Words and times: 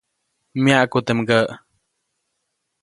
Myaʼku 0.63 0.97
teʼ 1.05 1.15
mgäʼ. 1.19 1.47